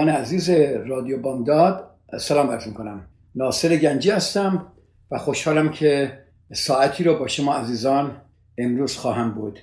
[0.00, 0.50] شنوندگان عزیز
[0.86, 1.90] رادیو بامداد
[2.20, 4.66] سلام عرض کنم ناصر گنجی هستم
[5.10, 6.12] و خوشحالم که
[6.52, 8.16] ساعتی رو با شما عزیزان
[8.58, 9.58] امروز خواهم بود.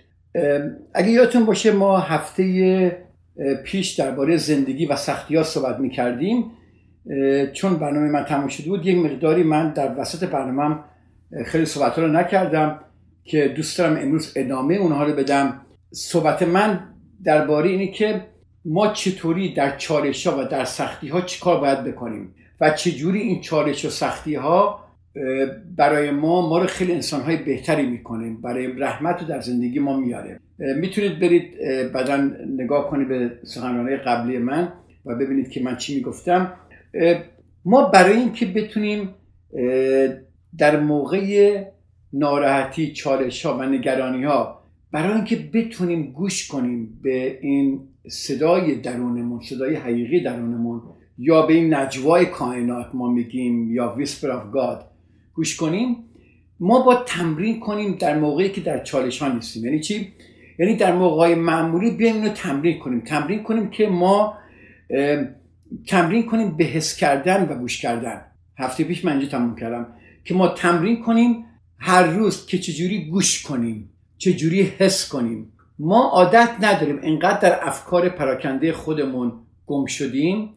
[0.93, 2.97] اگه یادتون باشه ما هفته
[3.63, 6.45] پیش درباره زندگی و سختی ها صحبت می کردیم
[7.53, 10.79] چون برنامه من تموم شده بود یک مقداری من در وسط برنامه
[11.45, 12.79] خیلی صحبت رو نکردم
[13.23, 15.61] که دوست دارم امروز ادامه اونها رو بدم.
[15.94, 16.79] صحبت من
[17.23, 18.22] درباره اینه که
[18.66, 23.41] ما چطوری در چالش ها و در سختی ها چیکار باید بکنیم و چجوری این
[23.41, 24.88] چالش و سختی ها
[25.77, 29.97] برای ما ما رو خیلی انسان های بهتری می‌کنه برای رحمت رو در زندگی ما
[29.97, 30.39] میاره.
[30.59, 31.58] می‌تونید برید
[31.94, 34.73] بعدا نگاه کنید به سخنرانی قبلی من
[35.05, 36.53] و ببینید که من چی می‌گفتم.
[37.66, 39.09] ما برای اینکه بتونیم
[40.58, 41.63] در موقع
[42.13, 49.41] ناراحتی چالش ها و نگرانی ها برای اینکه بتونیم گوش کنیم به این صدای درونمون
[49.41, 50.81] صدای حقیقی درونمون
[51.17, 54.91] یا به این نجوای کائنات ما میگیم یا ویسپر آف گاد
[55.33, 55.95] گوش کنیم.
[56.59, 59.66] ما با تمرین کنیم در موقعی که در چالش ها نیستیم.
[59.66, 60.13] یعنی چی؟
[60.59, 63.02] یعنی در موقع معمولی بیایم اینو تمرین کنیم.
[63.02, 64.38] تمرین کنیم که ما
[65.88, 68.22] تمرین کنیم به حس کردن و گوش کردن.
[68.58, 69.88] هفته پیش من اینجا تموم کردم
[70.23, 71.45] که ما تمرین کنیم
[71.78, 75.51] هر روز که چجوری گوش کنیم چجوری حس کنیم.
[75.79, 79.33] ما عادت نداریم انقدر در افکار پراکنده خودمون
[79.67, 80.49] گم شدیم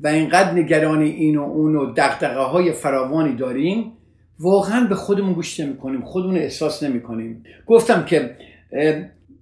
[0.00, 3.92] و اینقدر نگران این و اون و دقدقه های فراوانی داریم
[4.38, 8.36] واقعا به خودمون گوش نمی کنیم خودمون احساس نمی کنیم گفتم که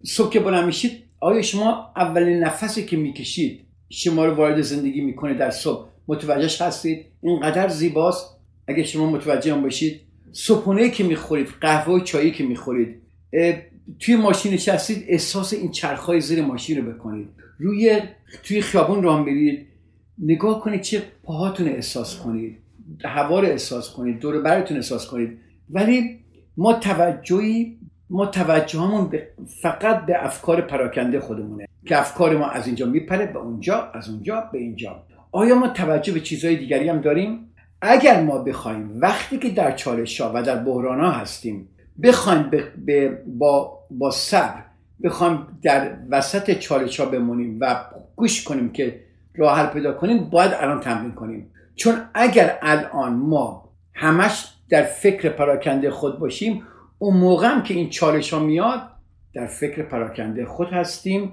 [0.02, 3.60] صبح که بلند میشید آیا شما اولین نفسی که می‌کشید
[3.91, 8.36] شما رو وارد زندگی می‌کنه در صبح؟ متوجهش هستید؟ اینقدر زیباست؟
[8.68, 10.00] اگه شما متوجه هم باشید
[10.32, 13.03] صبحونه که می‌خورید قهوه و چایی که می‌خورید
[13.98, 17.28] توی ماشین نشستید احساس این چرخهای زیر ماشین رو بکنید.
[17.58, 18.00] روی
[18.42, 19.66] توی خیابون راه میرید.
[20.19, 22.58] نگاه کنید چه پاهاتون احساس کنید.
[23.04, 24.19] هوا رو احساس کنید.
[24.19, 25.38] دور برتون احساس کنید.
[25.70, 26.19] ولی
[26.56, 27.78] ما توجهی
[28.10, 29.10] ما توجهمون
[29.62, 34.48] فقط به افکار پراکنده خودمونه که افکار ما از اینجا میپره به اونجا از اونجا
[34.53, 35.03] به اینجا.
[35.32, 40.20] آیا ما توجه به چیزهای دیگری هم داریم؟ اگر ما بخوایم وقتی که در چالش
[40.20, 41.68] ها و در بحران ها هستیم
[42.03, 42.50] بخوایم
[43.26, 44.62] با, با صبر
[45.02, 47.84] بخوایم در وسط چالش ها بمونیم و
[48.16, 49.00] گوش کنیم که
[49.36, 51.50] راه حل پیدا کنیم باید الان تمرین کنیم.
[51.74, 56.62] چون اگر الان ما همش در فکر پراکنده خود باشیم
[56.98, 58.82] اون موقع هم که این چالش ها میاد
[59.34, 61.32] در فکر پراکنده خود هستیم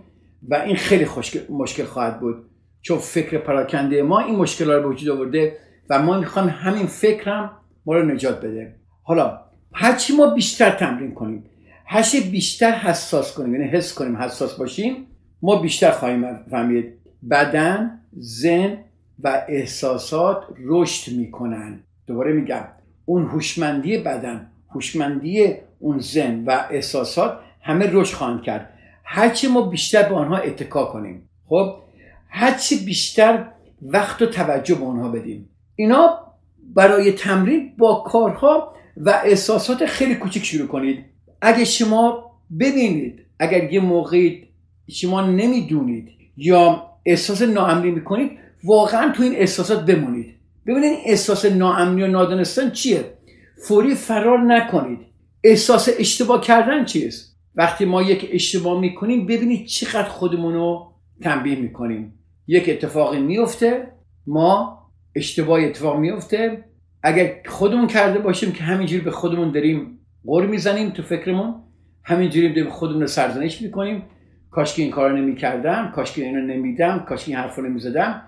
[0.50, 1.08] و این خیلی
[1.50, 2.46] مشکل خواهد بود.
[2.82, 5.58] چون فکر پراکنده ما این مشکل ها رو به وجود آورده
[5.90, 7.52] و ما می‌خوایم همین فکر هم
[7.86, 8.76] ما رو نجات بده.
[9.04, 9.40] حالا
[9.74, 11.44] هرچی ما بیشتر تمرین کنیم
[11.86, 13.56] هرچی بیشتر حساس کنیم.
[13.56, 15.08] یعنی حس کنیم حساس باشیم.
[15.42, 16.94] ما بیشتر خواهیم فهمید.
[17.30, 18.78] بدن ذهن
[19.20, 21.80] و احساسات رشد می‌کنن.
[22.08, 22.64] دوباره میگم
[23.06, 28.74] اون هوشمندی بدن هوشمندی اون ذهن و احساسات همه رشد خواهند کرد.
[29.04, 31.30] هرچی ما بیشتر به آنها اتکا کنیم.
[31.46, 31.76] خب
[32.30, 33.46] هرچی بیشتر
[33.82, 35.50] وقت و توجه به آنها بدیم.
[35.76, 36.20] اینا
[36.76, 41.06] برای تمرین با کارها و احساسات خیلی کوچک شروع کنید.
[41.46, 44.48] اگه شما ببینید اگر یه موقعی
[44.92, 48.32] شما نمی‌دونید یا احساس ناامنی می‌کنید
[48.64, 50.36] واقعا تو این احساسات بمونید.
[50.68, 53.14] ببینید احساس ناامنی و نادانستن چیه؟
[53.68, 55.00] فوری فرار نکنید.
[55.44, 62.14] احساس اشتباه کردن چیست؟ وقتی ما یک اشتباه می‌کنیم ببینید چقدر خودمون رو تنبیه می‌کنیم.
[62.48, 63.88] یک اتفاقی میفته
[64.28, 64.80] ما
[65.16, 66.66] اشتباه اتفاق میفته
[67.04, 71.56] اگر خودمون کرده باشیم که همینجوری به خودمون داریم غور می‌زنیم تو فکرمون.
[72.04, 74.04] همینجوری داریم خودمون رو سرزنش می‌کنیم.
[74.52, 78.22] کاش که این کار نمی‌کردم کاش که اینو نمیدم کاش این حرف رو نمی‌زدم.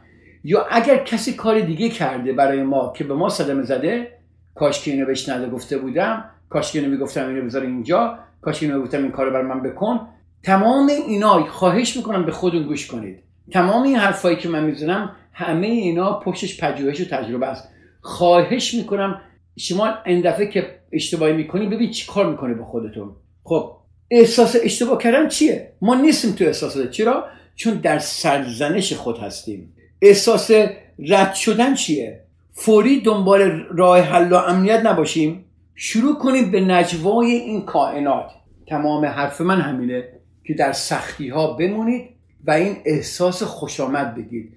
[0.44, 4.12] یا اگر کسی کار دیگه کرده برای ما که به ما صدمه زده
[4.56, 8.64] کاش که اینو بهش نده گفته بودم کاش که اینو می‌گفتم اینو بذار اینجا کاش
[8.64, 10.00] اینو گفتم این کارو برای من بکن.
[10.44, 13.20] تمام اینا خواهش می‌کنم به خودتون گوش کنید.
[13.52, 17.70] تمام این حرفایی که من می‌زنم همه اینا پشتش پژوهش و تجربه است.
[18.02, 19.22] خواهش می‌کنم
[19.58, 23.16] شما این دفعه که اشتباهی می‌کنی ببین چی کار می‌کنه با خودتون.
[23.44, 23.78] خب
[24.12, 27.26] احساس اشتباه کردن چیه؟ ما نیستیم تو احساس چرا؟
[27.56, 29.74] چون در سرزنش خود هستیم.
[30.02, 30.52] احساس
[31.00, 32.22] رد شدن چیه؟
[32.52, 35.46] فوری دنبال راه حل و امنیت نباشیم.
[35.76, 38.32] شروع کنیم به نجوای این کائنات.
[38.68, 40.04] تمام حرف من همینه
[40.44, 42.10] که در سختی ها بمونید
[42.46, 44.54] و این احساس خوشامد بگید.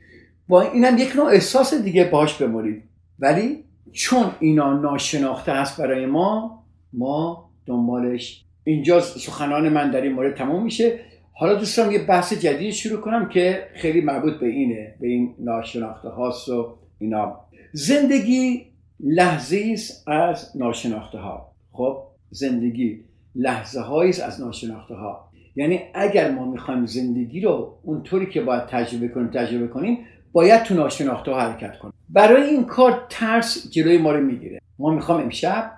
[0.48, 2.82] با اینم یک نوع احساس دیگه باش بمونید.
[3.18, 8.44] ولی چون اینا ناشناخته هست برای ما ما دنبالش.
[8.64, 11.00] اینجا سخنان من در این مورد تمام میشه.
[11.32, 16.08] حالا دوستان یه بحث جدید شروع کنم که خیلی مربوط به اینه به این ناشناخته
[16.08, 17.40] هاست و اینا.
[17.72, 18.66] زندگی
[19.00, 23.04] لحظه است از ناشناخته ها خب زندگی
[23.34, 29.08] لحظه است از ناشناخته ها یعنی اگر ما می‌خوایم زندگی رو اونطوری که باید تجربه
[29.08, 29.98] کنیم تجربه کنیم
[30.32, 31.92] باید تو ناشناخته ها حرکت کنیم.
[32.08, 34.60] برای این کار ترس جلوی ما رو می‌گیره.
[34.78, 35.72] ما می‌خوام امشب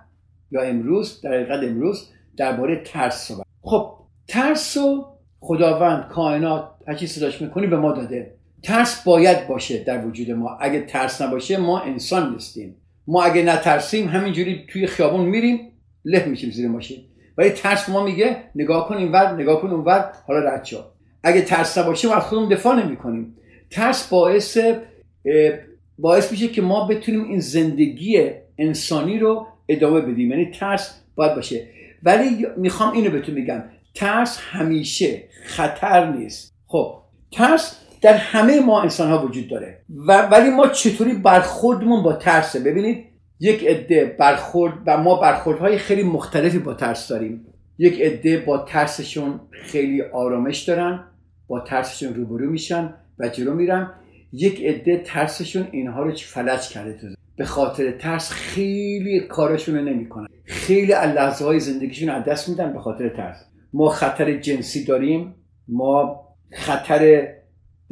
[0.51, 3.97] یا امروز در حقیقت امروز درباره ترس صحبت خب
[4.29, 5.07] ترس رو
[5.41, 8.35] خداوند کائنات هر چی صداش می‌کنی به ما داده.
[8.63, 10.59] ترس باید باشه در وجود ما.
[10.61, 12.77] اگه ترس نباشه ما انسان نیستیم.
[13.07, 15.73] ما اگه نترسیم همینجوری توی خیابون میریم
[16.05, 16.99] له میشیم زیر ماشین.
[17.39, 20.79] ولی ترس ما میگه نگاه کن اینور نگاه کن اونور حالا رد شو.
[21.23, 23.37] اگه ترس نباشه ما خودمون دفاع نمی‌کنیم.
[23.71, 24.59] ترس باعث
[26.01, 30.31] باعث میشه که ما بتونیم این زندگی انسانی رو ادامه بدیم.
[30.31, 31.67] یعنی ترس باید باشه.
[32.03, 33.65] ولی می‌خوام اینو بهتون میگم
[33.95, 36.55] ترس همیشه خطر نیست.
[36.67, 36.95] خب
[37.33, 39.83] ترس در همه ما انسان ها وجود داره.
[40.07, 43.05] و ولی ما چطوری برخوردمون با ترسه؟ ببینید
[43.41, 47.47] یک عده برخورد و ما برخوردهای خیلی مختلفی با ترس داریم.
[47.79, 51.05] یک عده با ترسشون خیلی آرامش دارن
[51.47, 53.93] با ترسشون روبرو میشن و جلو میرن.
[54.33, 57.07] یک عده ترسشون اینها رو فلج کرده تو
[57.37, 60.27] به خاطر ترس خیلی کارشون رو نمی‌کنن.
[60.45, 63.37] خیلی لحظه های زندگیشون از دست میدن به خاطر ترس.
[63.73, 65.35] ما خطر جنسی داریم
[65.69, 66.21] ما
[66.53, 67.29] خطر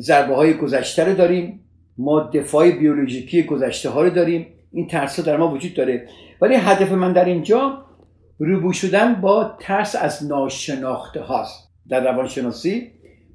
[0.01, 1.65] ضربه های گذشته رو داریم
[1.99, 4.47] ما دفاع بیولوژیکی گذشته ها رو داریم.
[4.73, 6.09] این ترس در ما وجود داره.
[6.41, 7.85] ولی هدف من در اینجا
[8.39, 11.69] روبو شدن با ترس از ناشناخته هاست.
[11.89, 12.93] در روانشناسی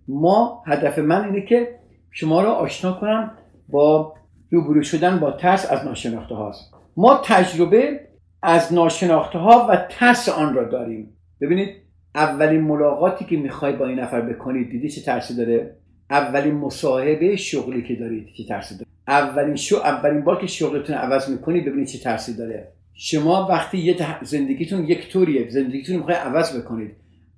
[0.07, 1.82] ما هدف من اینه که
[2.15, 3.31] شما رو آشنا کنم
[3.69, 4.13] با
[4.51, 6.73] روبرو شدن با ترس از ناشناخته هاست.
[6.97, 7.99] ما تجربه
[8.43, 11.17] از ناشناخته ها و ترس آن را داریم.
[11.41, 11.69] ببینید
[12.15, 15.75] اولین ملاقاتی که می‌خوای با این نفر بکنید دیدی چه ترسی داره؟
[16.09, 21.29] اولین مصاحبه شغلی که دارید چه ترسی داره؟ اولین شو اولین بار که شغلتون عوض
[21.29, 22.71] می‌کنید ببینید چه ترسی داره.
[22.93, 26.91] شما وقتی یه زندگیتون یک طوریه زندگیتون می‌خوای عوض بکنید.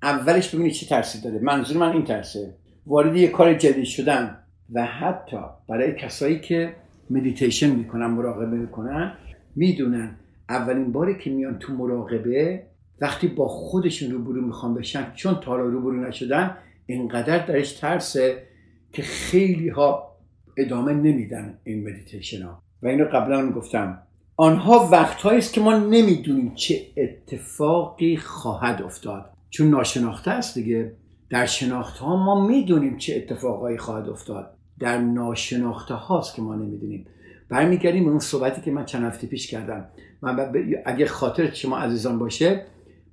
[0.04, 1.40] اولش ببینید چه ترسی داره.
[1.40, 2.56] منظور من این ترسه.
[2.88, 4.38] وارد یه کار جدید شدن.
[4.74, 5.38] و حتی
[5.70, 6.76] برای کسایی که
[7.10, 9.14] مدیتیشن می‌کنن مراقبه می‌کنن
[9.56, 10.16] می‌دونن
[10.50, 12.64] اولین باری که میان تو مراقبه
[13.02, 18.44] وقتی با خودشون روبرو می‌خوان بشن چون تا حالا روبرو نشدن اینقدر درش ترسه
[18.92, 20.16] که خیلی ها
[20.58, 22.62] ادامه نمیدن این مدیتیشن ها.
[22.84, 24.02] و اینو قبلا هم گفتم.
[24.38, 29.32] آنها وقتهایی است که ما نمی‌دونیم چه اتفاقی خواهد افتاد.
[29.50, 30.92] چون ناشناخته است دیگه.
[31.30, 34.55] در شناخته ها ما می‌دونیم چه اتفاقایی خواهد افتاد.
[34.80, 37.06] در ناشناخته هاست که ما نمی‌دونیم.
[37.50, 39.86] برمیگردیم به اون صحبتی که من چند هفته پیش کردم.
[40.22, 40.54] من
[40.86, 42.66] اگه خاطر شما عزیزان باشه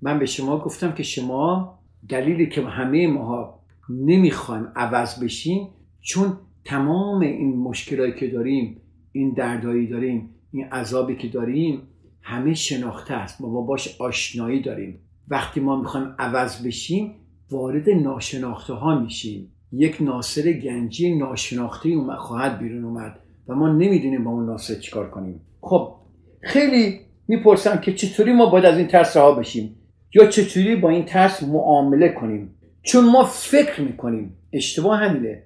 [0.03, 5.69] من به شما گفتم که شما دلیلی که همه ماها نمی‌خوایم عوض بشیم
[6.01, 8.81] چون تمام این مشکلایی که داریم
[9.13, 11.83] این دردایی داریم این عذابی که داریم
[12.23, 13.41] همه شناخته است.
[13.41, 14.99] ما باش آشنایی داریم.
[15.29, 17.15] وقتی ما می‌خوایم عوض بشیم
[17.51, 19.52] وارد ناشناخته ها میشیم.
[19.73, 25.11] یک ناصر گنجی ناشناخته اومد خواهد بیرون اومد و ما نمی‌دونیم با اون ناصر چیکار
[25.11, 25.41] کنیم.
[25.61, 25.95] خب
[26.41, 29.77] خیلی می‌پرسم که چطوری ما باید از این ترس رها بشیم
[30.15, 32.55] یا چطوری با این ترس معامله کنیم.
[32.83, 35.43] چون ما فکر می‌کنیم اشتباه همینه.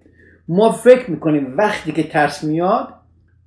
[0.49, 2.89] ما فکر می‌کنیم وقتی که ترس میاد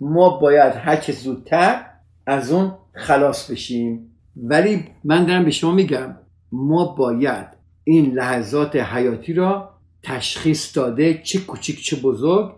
[0.01, 1.85] ما باید هر زودتر
[2.25, 4.15] از اون خلاص بشیم.
[4.35, 6.15] ولی من دارم به شما میگم
[6.51, 7.47] ما باید
[7.83, 12.55] این لحظات حیاتی را تشخیص داده چه کوچیک چه بزرگ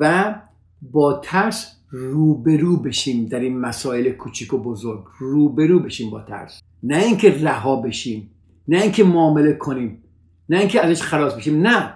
[0.00, 0.34] و
[0.82, 5.04] با ترس روبرو بشیم در این مسائل کوچیک و بزرگ.
[5.18, 6.62] روبرو بشیم با ترس.
[6.82, 8.30] نه اینکه رها بشیم
[8.68, 10.02] نه اینکه معامله کنیم
[10.48, 11.66] نه اینکه ازش خلاص بشیم.
[11.66, 11.94] نه.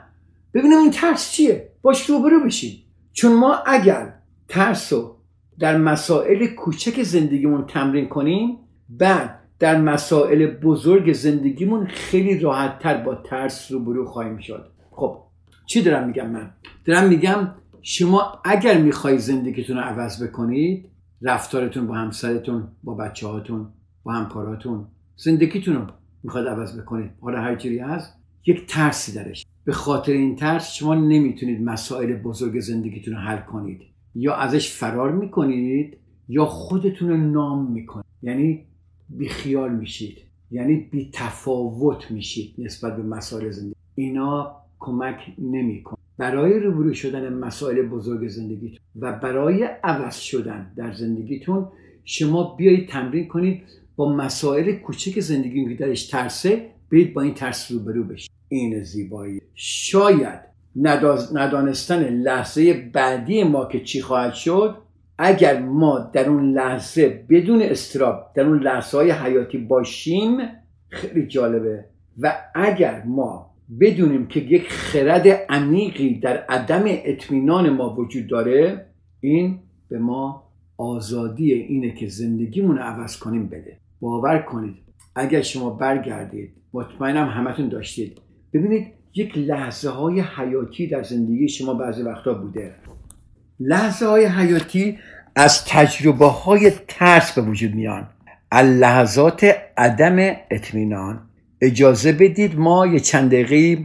[0.55, 2.83] ببینیم این ترس چیه؟ باش روبرو بشیم.
[3.13, 4.15] چون ما اگر
[4.49, 5.17] ترس رو
[5.59, 13.15] در مسائل کوچک زندگیمون تمرین کنیم بعد در مسائل بزرگ زندگیمون خیلی راحت تر با
[13.15, 14.76] ترس روبرو خواهیم شد.
[14.97, 15.23] خب
[15.67, 16.51] چی دارم میگم من؟
[16.85, 17.49] دارم میگم
[17.83, 20.89] شما اگر می‌خوای زندگیتون رو عوض بکنید
[21.23, 23.69] رفتارتون با همسرتون با بچه هاتون
[24.03, 24.87] با همکاراتون
[25.17, 25.87] زندگیتون رو
[26.23, 27.11] می‌خواد عوض بکنید.
[27.21, 28.15] حالا هر جوری هست
[28.47, 29.47] یک ترسی درش.
[29.65, 33.81] به خاطر این ترس شما نمی‌تونید مسائل بزرگ زندگیتون رو حل کنید.
[34.15, 35.99] یا ازش فرار می‌کنید
[36.29, 38.07] یا خودتون رو نام می‌کنید.
[38.23, 38.67] یعنی
[39.09, 40.19] بیخیال میشید.
[40.51, 43.75] یعنی بی تفاوت میشید نسبت به مسائل زندگی.
[43.95, 51.69] اینا کمک نمیکن برای روبرو شدن مسائل بزرگ زندگیتون و برای عوض شدن در زندگیتون
[52.05, 53.63] شما بیایید تمرین کنید
[53.97, 58.31] با مسائل کوچک زندگی که درش ترسه برید با این ترس روبرو بشید.
[58.49, 59.41] این زیبایی.
[59.55, 60.41] شاید
[61.33, 64.77] ندانستن لحظه بعدی ما که چی خواهد شد
[65.19, 70.39] اگر ما در اون لحظه بدون استراب در اون لحظه های حیاتی باشیم
[70.89, 71.85] خیلی جالبه.
[72.19, 78.87] و اگر ما بدونیم که یک خرد عمیقی در عدم اطمینان ما وجود داره
[79.21, 79.59] این
[79.89, 80.47] به ما
[80.77, 83.79] آزادی اینه که زندگیمون رو عوض کنیم بده.
[84.01, 84.77] باور کنید
[85.15, 88.19] اگر شما برگردید مطمئنم همتون داشتید.
[88.53, 92.75] ببینید یک لحظه های حیاتی در زندگی شما بعضی وقتا بوده.
[93.61, 94.99] لحظه های حیاتی
[95.37, 98.09] از تجربه های ترس به وجود میان.
[98.53, 101.21] لحظات عدم اطمینان
[101.61, 103.85] اجازه بدید ما یه چند دقیقه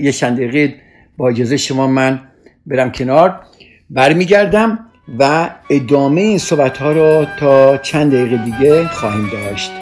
[0.00, 0.74] یه چند دقیقه
[1.16, 2.20] با اجازه شما من
[2.66, 3.40] برم کنار
[3.90, 4.78] برمیگردم
[5.18, 9.81] و ادامه این صحبت ها رو تا چند دقیقه دیگه خواهیم داشت.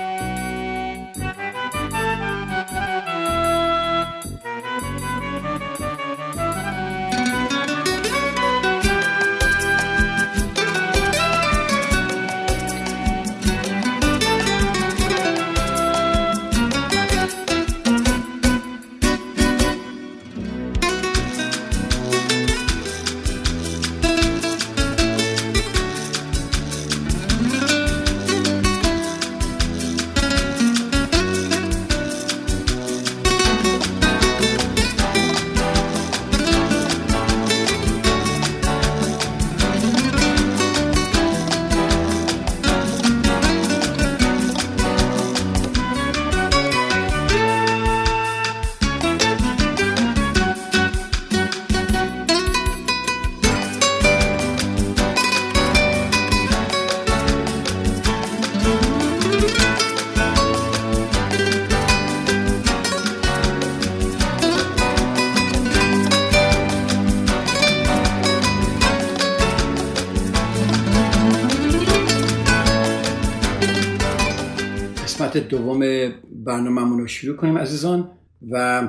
[76.50, 78.10] دوم برنامهمون رو شروع کنیم عزیزان.
[78.50, 78.88] و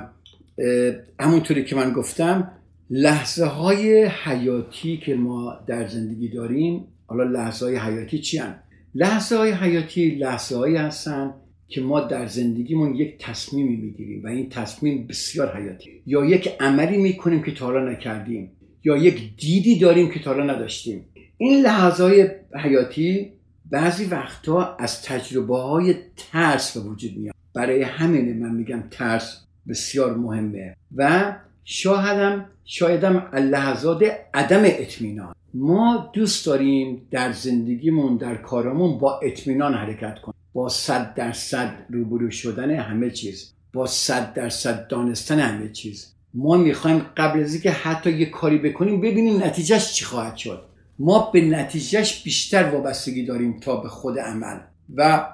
[1.20, 2.52] همونطوری که من گفتم
[2.90, 8.56] لحظه های حیاتی که ما در زندگی داریم حالا لحظه های حیاتی چی هن؟
[8.96, 11.34] لحظه های حیاتی لحظه هایی هستن
[11.68, 15.90] که ما در زندگیمون یک تصمیمی می‌گیریم و این تصمیم بسیار حیاتی.
[16.06, 18.52] یا یک عملی می‌کنیم که تا حالا نکردیم
[18.84, 21.06] یا یک دیدی داریم که تا حالا نداشتیم.
[21.38, 22.30] این لحظه های
[22.64, 23.32] حیاتی
[23.72, 27.31] بعضی وقتها از تجربه های ترس به وجود میاد.
[27.54, 30.76] برای همینه من میگم ترس بسیار مهمه.
[30.96, 34.04] و شاهدم شایدم لحظات
[34.34, 35.36] عدم اطمینان.
[35.54, 40.36] ما دوست داریم در زندگیمون در کارمون با اطمینان حرکت کنیم.
[40.54, 43.54] با صد درصد روبرو شدن همه چیز.
[43.74, 46.14] با صد درصد دانستن همه چیز.
[46.34, 50.64] ما می‌خوایم قبل از اینکه حتی یه کاری بکنیم ببینیم نتیجهش چی خواهد شد.
[51.00, 54.58] ما به نتیجهش بیشتر وابستگی داریم تا به خود عمل.
[54.96, 55.28] و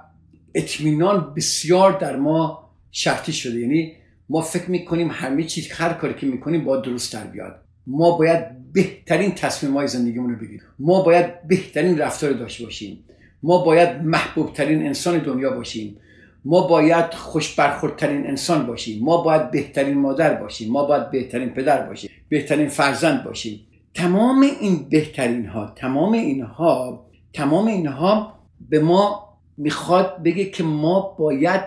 [0.58, 3.60] اطمینان بسیار در ما شرطی شده.
[3.60, 3.94] یعنی
[4.30, 7.56] ما فکر می‌کنیم همه چیز هر کاری که می‌کنیم با درست در بیاد.
[7.88, 10.62] ما باید بهترین تصمیم های زندگیمون رو بگیریم.
[10.80, 13.04] ما باید بهترین رفتار داشته باشیم.
[13.44, 15.98] ما باید محبوب ترین انسان دنیا باشیم.
[16.46, 19.04] ما باید خوش برخوردترین انسان باشیم.
[19.04, 20.72] ما باید بهترین مادر باشیم.
[20.72, 22.10] ما باید بهترین پدر باشیم.
[22.30, 23.60] بهترین فرزند باشیم.
[23.94, 29.27] تمام این بهترین ها تمام اینها تمام اینها به ما
[29.58, 31.62] می‌خواد بگه که ما باید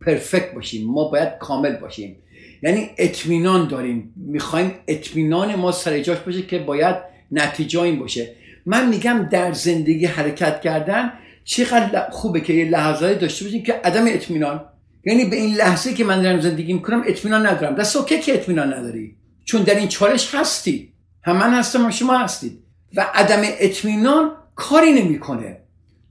[0.00, 2.16] پرفکت باشیم ما باید کامل باشیم.
[2.62, 4.12] یعنی اطمینان داریم.
[4.16, 6.96] می‌خوایم اطمینان ما سر جاش باشه که باید
[7.32, 8.36] نتیجه این باشه.
[8.66, 11.12] من میگم در زندگی حرکت کردن
[11.44, 14.64] چقدر خوبه که یه لحظه داشته باشیم که عدم اطمینان.
[15.04, 17.74] یعنی به این لحظه که من دارم زندگی می‌کنم اطمینان ندارم.
[17.74, 19.16] دست اوکی که اطمینان نداری.
[19.44, 20.92] چون در این چالش هستی.
[21.22, 22.58] هم من هستم و شما هستید.
[22.96, 25.63] و عدم اطمینان کاری نمی‌کنه.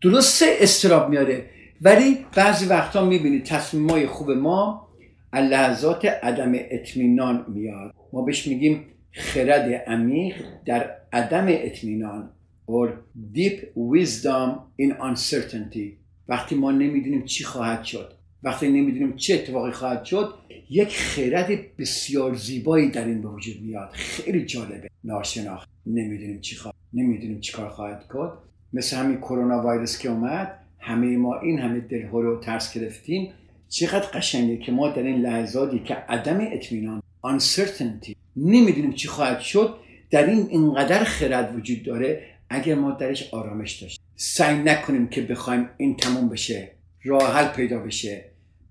[0.03, 1.45] درسته استراب میاره
[1.81, 4.87] ولی بعضی وقتا می‌بینید تصمیم های خوب ما
[5.33, 7.95] لحظات عدم اطمینان میاد.
[8.13, 12.29] ما بهش میگیم خرد عمیق در عدم اطمینان
[12.67, 12.89] or
[13.35, 14.49] deep wisdom
[14.81, 15.97] in uncertainty.
[16.27, 20.33] وقتی ما نمی‌دونیم چی خواهد شد وقتی نمی‌دونیم چه اتفاقی خواهد شد
[20.69, 23.89] یک خرد بسیار زیبایی در این به وجود میاد.
[23.93, 24.89] خیلی جالبه.
[25.03, 25.69] ناشناخت.
[25.85, 28.31] نمی‌دونیم چی خواهد نمی‌دونیم چی کار خواهد کرد.
[28.73, 33.33] مثل همین کرونا ویروس که اومد همه ما این همه دلها رو ترس گرفتیم.
[33.69, 39.75] چقدر قشنگه که ما در این لحظاتی که عدم اطمینان uncertainty نمی‌دونیم چی خواهد شد
[40.11, 44.05] در این اینقدر خرد وجود داره اگر ما درش آرامش داشتیم.
[44.15, 46.71] سعی نکنیم که بخوایم این تموم بشه
[47.03, 48.25] راه حل پیدا بشه.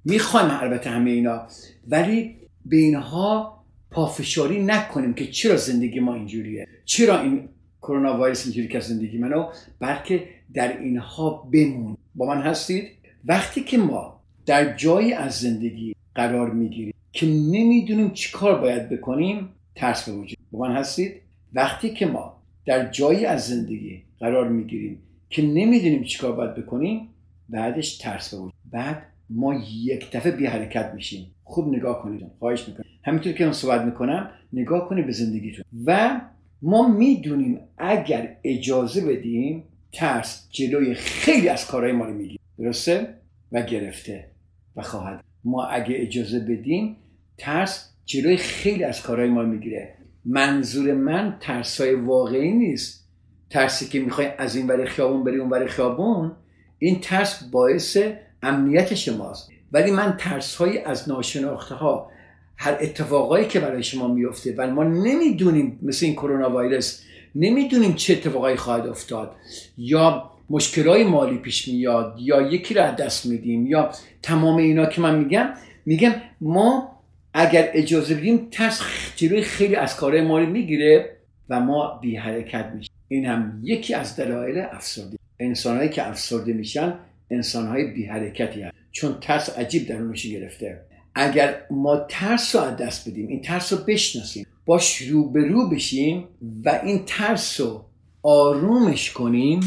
[0.05, 1.47] می‌خوایم البته همه اینا
[1.89, 3.59] ولی به اینها
[3.91, 7.49] پافشاری نکنیم که چرا زندگی ما اینجوریه؟ چرا این
[7.83, 11.97] کرونا ویروس اینجوری که زندگی منو بلکه در اینها بمون.
[12.15, 12.89] با من هستید؟
[13.25, 19.49] وقتی که ما در جایی از زندگی قرار می‌گیریم که نمی‌دونیم چی کار باید بکنیم
[19.75, 21.13] ترس به وجود با من هستید؟
[21.55, 24.99] وقتی که ما در جایی از زندگی قرار می‌گیریم
[25.31, 27.09] که نمی‌دونیم چیکار باید بکنیم
[27.49, 31.27] بعدش ترس به وجود بعد ما یک دفعه بی حرکت میشیم.
[31.45, 32.27] خوب نگاه کنید.
[32.39, 32.85] خواهش می‌کنم.
[33.05, 35.65] همینطور که من صحبت می‌کنم نگاه کنید به زندگیتون.
[35.87, 36.21] و
[36.63, 42.39] ما می‌دونیم اگر اجازه بدیم ترس جلوی خیلی از کارهای ما رو می‌گیره.
[42.59, 43.15] درسته؟
[43.53, 44.31] و گرفته
[44.77, 45.25] و خواهد.
[45.45, 46.97] ما اگه اجازه بدیم
[47.39, 49.95] ترس جلوی خیلی از کارهای ما می‌گیره.
[50.25, 53.09] منظور من ترسای واقعی نیست.
[53.51, 56.33] ترسی که می‌خوای از این برای خیابون بری اون برای خیابون
[56.79, 57.99] این ترس باعث
[58.43, 59.51] امنیت شماست.
[59.73, 62.11] ولی من ترس های از ناشناخته ها
[62.57, 67.03] هر اتفاقایی که برای شما میفته ولی ما نمی‌دونیم مثل این کرونا ویروس
[67.35, 69.37] نمی‌دونیم چه اتفاقایی خواهد افتاد
[69.79, 73.93] یا مشکلای مالی پیش میاد یا یکی رو از دست میدیم یا
[74.23, 75.49] تمام اینا که من میگم
[75.87, 76.93] میگم ما
[77.35, 78.81] اگر اجازه بدیم ترس
[79.17, 81.17] جلوی خیلی از کارهای مالی می‌گیره
[81.49, 82.93] و ما بی حرکت میشیم.
[83.09, 86.95] این هم یکی از دلایل افسردگی انسانهایی که افسرده میشن
[87.31, 90.81] انسانهای بی حرکتی هست چون ترس عجیب درونش گرفته.
[91.15, 96.25] اگر ما ترس رو از دست بدیم این ترس رو بشناسیم باش روبرو بشیم
[96.65, 97.85] و این ترس رو
[98.23, 99.61] آرومش کنیم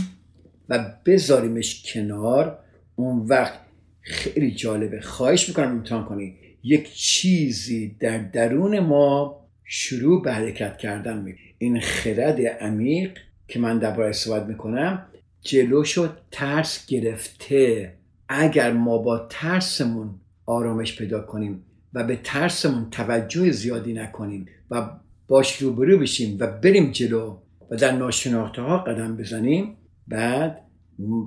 [0.70, 2.60] و بذاریمش کنار
[2.96, 3.60] اون وقت
[4.02, 5.02] خیلی جالبه.
[5.02, 6.34] خواهش می‌کنم امتحان کنید.
[6.64, 13.80] یک چیزی در درون ما شروع به حرکت کردن می این خرد عمیق که من
[13.80, 15.06] درباره صحبت می‌کنم
[15.42, 17.94] جلوشو ترس گرفته.
[18.30, 24.90] اگر ما با ترسمون آرامش پیدا کنیم و به ترسمون توجه زیادی نکنیم و
[25.28, 27.38] باش روبرو بشیم و بریم جلو
[27.72, 29.78] و در ناشناخته ها قدم بزنیم.
[30.08, 30.62] بعد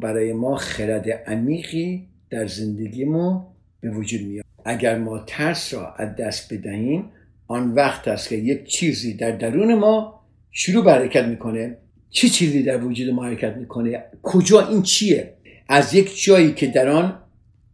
[0.03, 3.47] برای ما خرد عمیقی در زندگیمون
[3.81, 4.45] به وجود میاد.
[4.65, 7.05] اگر ما ترس را از دست بدهیم
[7.47, 11.77] آن وقت است که یک چیزی در درون ما شروع به حرکت می‌کنه.
[12.11, 15.35] چه چیزی در وجود ما حرکت می‌کنه؟ کجا؟ این چیه؟
[15.69, 17.19] از یک جایی که در آن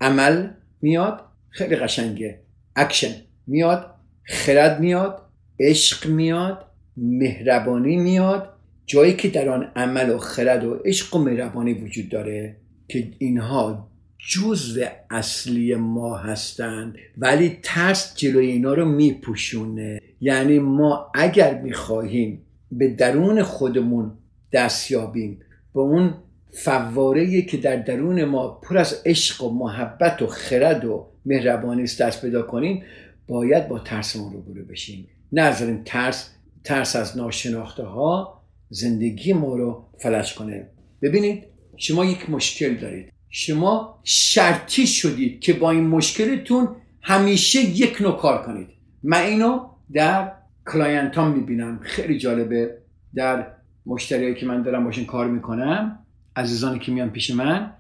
[0.00, 0.48] عمل
[0.82, 1.20] میاد
[1.54, 2.40] خیلی قشنگه.
[2.76, 3.14] اکشن
[3.46, 3.94] میاد.
[4.24, 5.22] خرد میاد.
[5.60, 6.66] عشق میاد.
[6.96, 8.48] مهربانی میاد.
[8.86, 12.56] جایی که در آن عمل و خرد و عشق و مهربانی وجود داره
[12.88, 20.00] که اینها جزء اصلی ما هستند ولی ترس جلوی اینا رو میپوشونه.
[20.20, 24.12] یعنی ما اگر می‌خواهیم به درون خودمون
[24.52, 25.40] دست یابیم
[25.74, 26.14] به اون
[26.54, 32.02] فواره که در درون ما پر از عشق و محبت و خرد و مهربانی است
[32.02, 32.82] دست پیدا کنیم
[33.28, 35.08] باید با ترسمون روبرو بشیم.
[35.32, 36.30] نذاریم ترس
[36.64, 40.70] ترس از ناشناخته ها زندگی ما رو فلج کنه.
[41.02, 41.44] ببینید
[41.76, 43.12] شما یک مشکل دارید.
[43.30, 46.68] شما شرطی شدید که با این مشکلتون
[47.02, 48.68] همیشه یک نوع کار کنید.
[49.02, 49.60] من اینو
[49.92, 50.32] در
[50.72, 51.80] client ها می‌بینم.
[51.82, 52.78] خیلی جالبه.
[53.14, 53.46] در
[53.86, 56.03] مشتریایی که من دارم باشون کار می‌کنم
[56.36, 57.70] عزیزانی که میان پیش من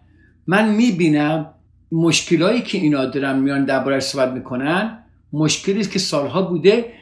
[0.46, 1.50] من می‌بینم
[1.92, 4.98] مشکلایی که اینا دارن میان درباره صحبت می‌کنن
[5.32, 6.92] مشکلی است که سالها بوده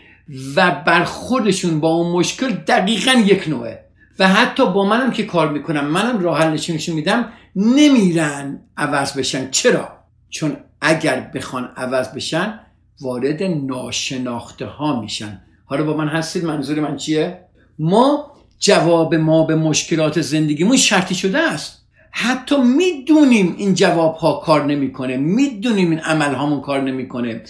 [0.57, 3.85] و برخوردشون با اون مشکل دقیقا یک نوعه.
[4.19, 9.51] و حتی با منم که کار می‌کنم منم راه حل نشونشون میدم نمیرن عوض بشن.
[9.51, 9.89] چرا؟
[10.31, 12.61] چون اگر بخوان عوض بشن
[13.01, 15.41] وارد ناشناخته ها میشن.
[15.65, 17.45] حالا با من هستید؟ منظور من چیه؟
[17.79, 18.32] ما
[18.63, 21.87] جواب ما به مشکلات زندگیمون شرطی شده است.
[22.11, 25.17] حتی می‌دونیم این جواب ها کار نمی‌کنه.
[25.17, 27.43] می‌دونیم این عمل هامون کار نمی‌کنه.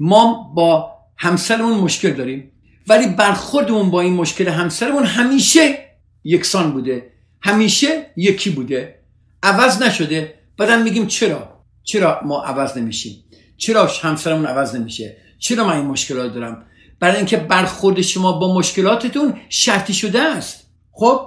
[0.00, 2.50] ما با همسرمون مشکل داریم.
[2.88, 5.78] ولی برخوردمون با این مشکل همسرمون همیشه
[6.24, 7.10] یکسان بوده.
[7.42, 8.94] همیشه یکی بوده.
[9.42, 10.34] عوض نشده.
[10.58, 11.48] بعدم میگیم چرا؟
[11.82, 13.24] چرا ما عوض نمیشیم؟
[13.56, 16.66] چرا همسرمون عوض نمیشه؟ چرا من این مشکلات دارم؟
[17.00, 20.66] برای اینکه برخورد شما با مشکلاتتون شرطی شده است.
[20.92, 21.20] خب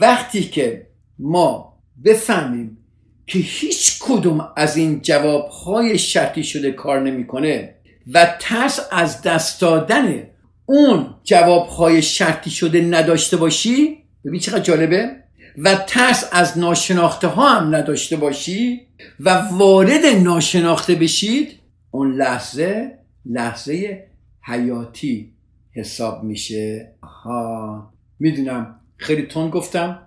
[0.00, 0.86] وقتی که
[1.18, 2.78] ما بفهمیم
[3.26, 7.74] که هیچ کدوم از این جوابهای شرطی شده کار نمی‌کنه
[8.12, 10.22] و ترس از دست دادن
[10.66, 15.10] اون جوابهای شرطی شده نداشته باشی ببین چقدر جالبه
[15.58, 18.80] و ترس از ناشناخته ها هم نداشته باشی
[19.20, 21.58] و وارد ناشناخته بشید
[21.90, 24.04] اون لحظه لحظه
[24.46, 25.32] حیاتی
[25.72, 26.92] حساب میشه.
[27.02, 28.80] ها می‌دونم.
[28.96, 29.98] خیلی تون گفتم.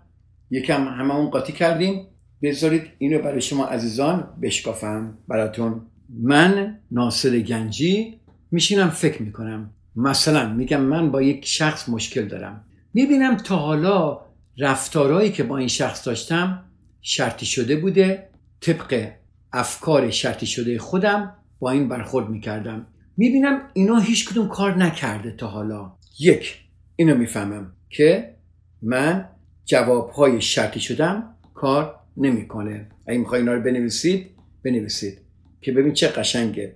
[0.52, 2.08] یکم همه اون قاطی کردیم.
[2.42, 5.82] بذارید اینو برای شما عزیزان بشکافم براتون.
[6.10, 8.20] من ناصر گنجی
[8.52, 9.72] میشینم فکر می‌کنم.
[9.96, 12.64] مثلا میگم من با یک شخص مشکل دارم.
[12.94, 14.22] می‌بینم تا حالا
[14.58, 16.64] رفتارهایی که با این شخص داشتم
[17.02, 18.30] شرطی شده بوده.
[18.62, 19.12] طبق
[19.54, 22.88] افکار شرطی شده خودم با این برخورد می‌کردم.
[23.18, 25.92] می‌بینم اینا هیچ کدوم کار نکرده تا حالا.
[26.20, 26.56] یک
[26.96, 28.36] اینو می‌فهمم که
[28.82, 29.30] من
[29.66, 32.90] جوابهای شرطی شدم کار نمی‌کنه.
[33.08, 34.28] اگه می‌خوای اینا رو بنویسید
[34.66, 35.18] بنویسید.
[35.62, 36.76] که ببین چه قشنگه.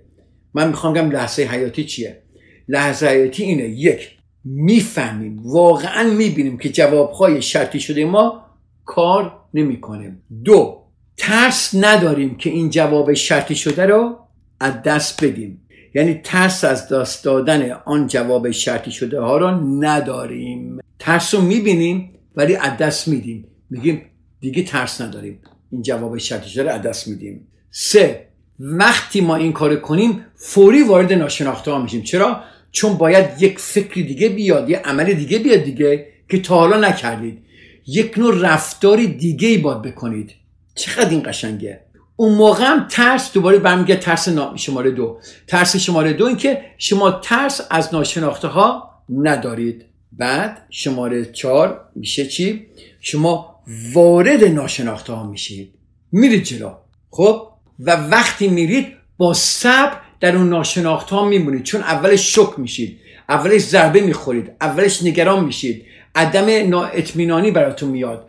[0.54, 2.22] من می‌خوام بگم لحظه حیاتی چیه؟
[2.68, 3.68] لحظه حیاتی اینه.
[3.68, 5.38] یک می‌فهمیم.
[5.44, 8.46] واقعا می‌بینیم که جوابهای شرطی شده ما
[8.84, 10.18] کار نمی‌کنه.
[10.44, 10.82] دو
[11.16, 14.18] ترس نداریم که این جواب شرطی شده رو
[14.60, 15.61] از دست بدیم.
[15.94, 19.50] یعنی ترس از دست دادن آن جواب شرطی شده ها رو
[19.84, 20.78] نداریم.
[20.98, 23.44] ترس رو می‌بینیم ولی از میدیم.
[23.70, 24.02] میگیم
[24.40, 25.38] دیگه ترس نداریم.
[25.72, 27.46] این جواب شرطی شده از دست میدیم.
[27.70, 28.26] سه
[28.58, 32.02] وقتی ما این کار کنیم فوری وارد ناشناخته ها میشیم.
[32.02, 36.88] چرا؟ چون باید یک فکر دیگه بیاد یه عمل دیگه بیاد دیگه که تا حالا
[36.88, 37.38] نکردید.
[37.86, 40.30] یک نوع رفتاری دیگه ای باید بکنید.
[40.74, 41.80] چقدر این قشنگه؟
[42.16, 45.18] اون موقع هم ترس دوباره برمیگه ترس شماره دو.
[45.46, 49.84] ترس شماره دو این که شما ترس از ناشناخته ها ندارید.
[50.12, 52.66] بعد شماره چهار میشه چی؟
[53.00, 55.74] شما وارد ناشناخته ها میشید.
[56.12, 56.72] میرید جلو.
[57.10, 57.48] خب؟
[57.78, 61.62] و وقتی میرید با صبر در اون ناشناخت ها میمونید.
[61.62, 62.98] چون اولش شک میشید.
[63.28, 64.52] اولش ضربه می‌خورید.
[64.60, 65.84] اولش نگران میشید.
[66.14, 68.28] عدم نااطمینانی براتون میاد.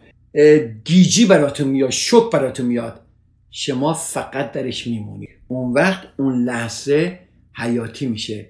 [0.86, 1.90] گیجی براتون میاد.
[1.90, 3.00] شک براتون میاد.
[3.56, 7.20] شما فقط درش میمونید اون وقت اون لحظه
[7.56, 8.50] حیاتی میشه.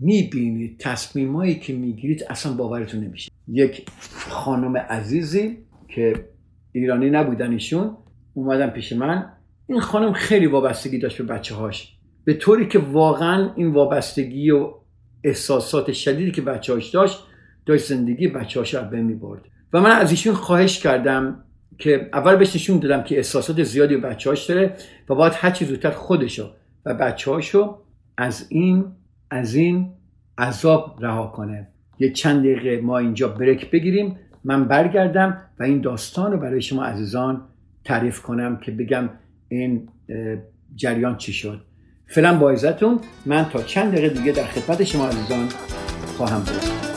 [0.00, 3.32] می‌بینید تصمیمایی که می‌گیرید اصلا باورتون نمیشه.
[3.48, 3.86] یک
[4.28, 6.28] خانم عزیزی که
[6.72, 7.96] ایرانی نبودن ایشون
[8.34, 9.32] اومدن پیش من.
[9.66, 14.74] این خانم خیلی وابستگی داشت به بچه هاش به طوری که واقعا این وابستگی و
[15.24, 17.18] احساسات شدیدی که بچه هاش داشت
[17.66, 21.44] داشت زندگی بچه هاش رو برد و من از ایشون خواهش کردم
[21.78, 24.76] که اول بهش نشون دادم که احساسات زیادی به بچه هاش داره
[25.08, 26.50] و باید هر چی زودتر خودشو
[26.86, 27.78] و بچه هاشو
[28.16, 28.84] از این
[29.30, 29.92] از این
[30.38, 31.68] عذاب رها کنه.
[31.98, 36.84] یه چند دقیقه ما اینجا بریک بگیریم من برگردم و این داستان رو برای شما
[36.84, 37.42] عزیزان
[37.84, 39.10] تعریف کنم که بگم
[39.48, 39.88] این
[40.74, 41.60] جریان چی شد.
[42.06, 42.56] فعلا با
[43.26, 45.48] من تا چند دقیقه دیگه در خدمت شما عزیزان
[46.16, 46.91] خواهم بود.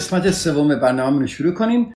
[0.00, 1.92] قسمت سوم برنامه رو شروع کنیم.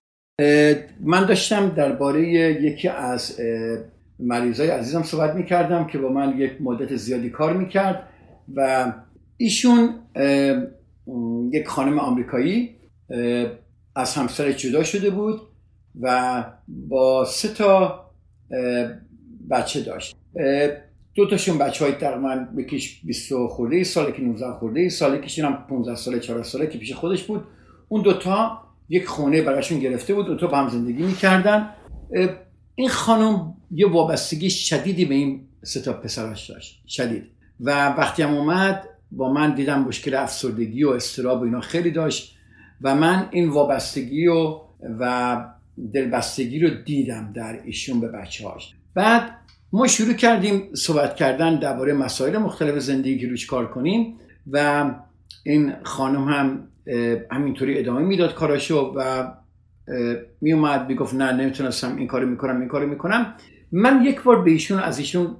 [0.99, 2.29] من داشتم درباره
[2.63, 3.39] یکی از
[4.19, 8.07] مریضای عزیزم صحبت می‌کردم که با من یک مدت زیادی کار می‌کرد
[8.55, 8.93] و
[9.37, 9.89] ایشون
[11.53, 12.75] یک خانم آمریکایی
[13.95, 15.41] از همسر جدا شده بود
[16.01, 18.05] و با سه تا
[19.51, 20.15] بچه داشت.
[21.15, 25.15] دو تاشون بچه های تقریبا یکیش 20 خورده ای سال که 19 خورده ای سال
[25.15, 27.43] یکیش هم 15 ساله 14 ساله که پیش خودش بود.
[27.87, 31.69] اون دوتا یک خونه براشون گرفته بود دوتا با هم زندگی می‌کردن.
[32.75, 37.23] این خانم یه وابستگی شدیدی به این سه تا پسراش داشت شدید.
[37.59, 42.37] و وقتی هم اومد با من دیدم مشکل افسردگی و استراب و اینا خیلی داشت
[42.81, 44.59] و من این وابستگی و
[44.99, 45.45] و
[45.93, 49.31] دلبستگی رو دیدم در ایشون به بچه هاش بعد
[49.73, 54.15] ما شروع کردیم صحبت کردن درباره مسائل مختلف زندگی که روش کار کنیم
[54.51, 54.85] و
[55.43, 56.67] این خانم هم
[57.31, 59.31] همینطوری ادامه می‌داد کاراشو و
[60.41, 63.33] می اومد می‌گفت نه نمی‌تونستم این کارو می‌کنم این کارو می‌کنم.
[63.71, 65.37] من یک بار به ایشون از ایشون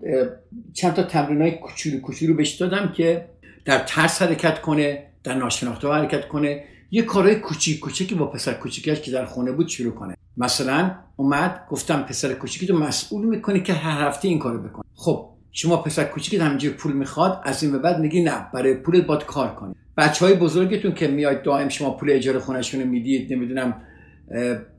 [0.74, 3.30] چند تا تمرین های کوچولو کوچولو بهش دادم که
[3.66, 9.02] در ترس حرکت کنه در ناشناخته حرکت کنه یه کارهای کوچیک کوچیکی با پسر کوچیکش
[9.02, 10.16] که در خونه بود شروع کنه.
[10.38, 15.30] مثلا اومد گفتم پسر کوچیکی تو مسئول می‌کنی که هر هفته این کارو بکن خب
[15.52, 19.26] شما پسر کوچیکی همینجور پول می‌خواد از این به بعد میگی نه برای پولت باید
[19.26, 19.76] کار کنی.
[19.98, 23.82] بچه های بزرگتون که میاد دائم شما پول اجاره خونهشون رو می‌دید نمی‌دونم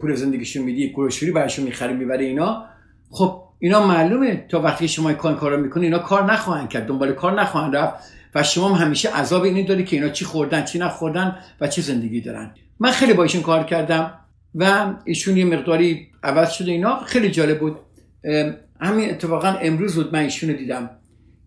[0.00, 2.64] پول زندگیشون می‌دید grocery براشون می‌خری می‌بره اینا.
[3.10, 7.40] خب اینا معلومه تا وقتی شما این کار می‌کنی اینا کار نخواهند کرد دنبال کار
[7.40, 7.94] نخواهند رفت
[8.34, 11.82] و شما هم همیشه عذاب اینی داری که اینا چی خوردن چی نخوردن و چه
[11.82, 12.54] زندگی دارن.
[12.80, 14.18] من خیلی با ایشون کار کردم
[14.54, 16.98] و ایشون یه مقداری عوض شده اینا.
[17.04, 17.76] خیلی جالب بود.
[18.80, 20.90] همین اتفاقا امروز بود من ایشون دیدم.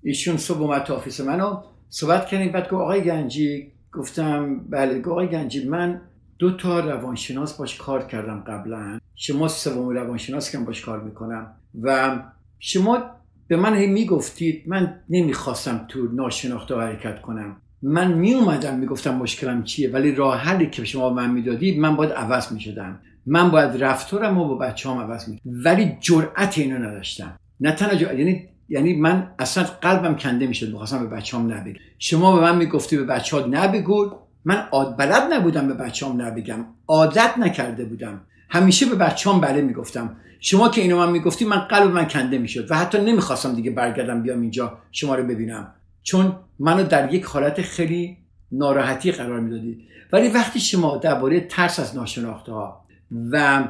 [0.03, 1.61] ایشون صبح اومد تو office منو.
[1.89, 6.01] صحبت کردیم بعد گفت آقای گنجی گفتم بله آقای گنجی من
[6.39, 8.99] دو تا روانشناس باش کار کردم قبلا.
[9.15, 11.51] شما سوم روانشناس که باش کار می‌کنم.
[11.81, 12.19] و
[12.59, 13.03] شما
[13.47, 17.55] به من هی می‌گفتید من نمی‌خواستم تو ناشناخته حرکت کنم.
[17.81, 22.51] من میومدم می‌گفتم مشکلم چیه؟ ولی راه حلی که شما من می‌دادید من باید عوض
[22.51, 22.99] می‌شدم.
[23.25, 27.39] من باید رفتارم و با بچه هم عوض می ولی جرأت اینو نداشتم.
[27.59, 31.73] نه تنها یعنی یعنی من اصلا قلبم کنده می‌شد می‌خواستم به بچه هم نبگم.
[31.97, 34.11] شما به من می‌گفتی به بچه ها نبگو.
[34.45, 36.65] من عاد بلد نبودم به بچه هم نبگم.
[36.87, 38.21] عادت نکرده بودم.
[38.49, 40.15] همیشه به بچه هم بله می‌گفتم.
[40.39, 44.21] شما که اینو من می‌گفتی من قلب من کنده می‌شد و حتی نمی‌خواستم دیگه برگردم
[44.23, 45.73] بیام اینجا شما رو ببینم.
[46.03, 48.17] چون منو در یک حالت خیلی
[48.51, 52.85] ناراحتی قرار می‌دادید ولی وقتی شما درباره ترس از ناشناخته ها
[53.31, 53.63] و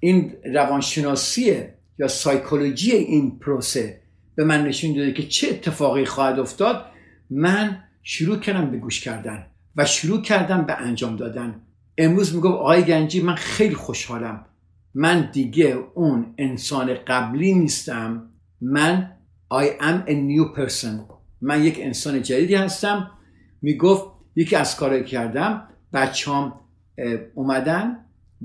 [0.00, 1.56] این روانشناسی
[1.98, 4.00] یا سایکولوژی این پروسه
[4.36, 6.84] به من نشون داده که چه اتفاقی خواهد افتاد
[7.30, 9.46] من شروع کردم به گوش کردن
[9.76, 11.60] و شروع کردم به انجام دادن.
[11.98, 14.46] امروز میگم آقای گنجی من خیلی خوشحالم.
[14.94, 18.30] من دیگه اون انسان قبلی نیستم.
[18.60, 19.12] من
[19.54, 21.12] I am a new person.
[21.40, 23.10] من یک انسان جدیدی هستم.
[23.62, 24.04] می‌گفت
[24.36, 26.60] یکی از کارایی کردم بچه‌ام
[27.34, 27.96] اومدن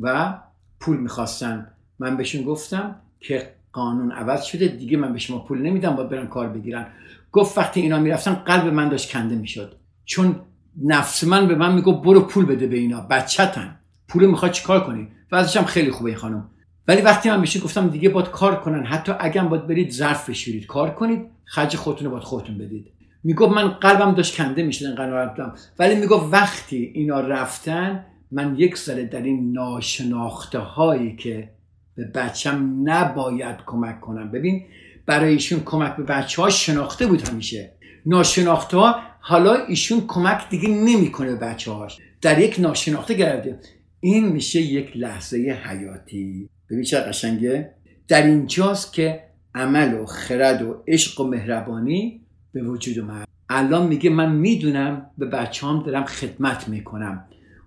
[0.01, 0.39] و
[0.80, 1.71] پول می‌خواستن.
[1.99, 4.67] من بهشون گفتم که قانون عوض شده.
[4.67, 6.88] دیگه من به شما پول نمیدم باید برن کار بگیرن.
[7.31, 9.75] گفت وقتی اینا می‌رفتن قلب من داشت کنده می‌شد.
[10.05, 10.36] چون
[10.84, 13.01] نفس من به من می‌گفت برو پول بده به اینا.
[13.01, 13.79] بچتن.
[14.07, 16.49] پول می‌خواد چیکار کنی؟ و ازشم خیلی خوبه خانم.
[16.88, 18.86] ولی وقتی من بهش گفتم دیگه باید کار کنن.
[18.86, 22.91] حتی اگه باید برید ظرف بشورید کار کنید خرج خودتون رو باید خودتون بدید.
[23.23, 29.05] می‌گفت من قلبم داشت کنده می‌شد اینقدر ولی می‌گفت وقتی اینا رفتن من یک سال
[29.05, 31.49] در این ناشناخته هایی که
[31.95, 34.32] به بچم نباید کمک کنم.
[34.32, 34.65] ببین
[35.06, 37.71] برای ایشون کمک به بچه ها شناخته بود همیشه.
[38.06, 43.60] ناشناخته ها حالا ایشون کمک دیگه نمی‌کنه به بچه هاش در یک ناشناخته گرده
[43.99, 46.49] این میشه یک لحظه حیاتی.
[46.69, 47.73] ببین چه قشنگه.
[48.08, 49.23] در اینجاست که
[49.56, 52.21] عمل و خرد و عشق و مهربانی
[52.54, 53.27] به وجود اومد.
[53.49, 57.25] الان میگه من می‌دونم به بچه هم دارم خدمت می‌کنم.